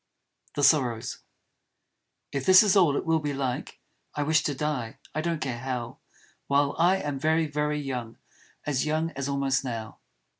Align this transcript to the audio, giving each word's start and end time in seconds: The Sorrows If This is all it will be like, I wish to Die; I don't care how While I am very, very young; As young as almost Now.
The 0.55 0.63
Sorrows 0.63 1.19
If 2.31 2.43
This 2.47 2.63
is 2.63 2.75
all 2.75 2.97
it 2.97 3.05
will 3.05 3.19
be 3.19 3.35
like, 3.35 3.79
I 4.15 4.23
wish 4.23 4.41
to 4.45 4.55
Die; 4.55 4.97
I 5.13 5.21
don't 5.21 5.39
care 5.39 5.59
how 5.59 5.99
While 6.47 6.75
I 6.79 6.95
am 6.95 7.19
very, 7.19 7.45
very 7.45 7.79
young; 7.79 8.17
As 8.65 8.87
young 8.87 9.11
as 9.11 9.29
almost 9.29 9.63
Now. 9.63 9.99